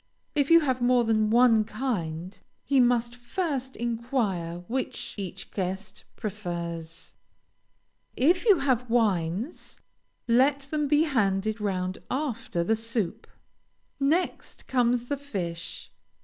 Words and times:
If 0.33 0.49
you 0.49 0.61
have 0.61 0.81
more 0.81 1.03
than 1.03 1.29
one 1.29 1.63
kind, 1.63 2.35
he 2.63 2.79
must 2.79 3.15
first 3.15 3.75
inquire 3.75 4.63
which 4.67 5.13
each 5.15 5.51
guest 5.51 6.05
prefers. 6.15 7.13
If 8.17 8.43
you 8.47 8.57
have 8.57 8.89
wines, 8.89 9.79
let 10.27 10.61
them 10.61 10.87
be 10.87 11.03
handed 11.03 11.61
round 11.61 11.99
after 12.09 12.63
the 12.63 12.75
soup. 12.75 13.27
Next 13.99 14.65
comes 14.65 15.05
the 15.07 15.17
fish. 15.17 15.91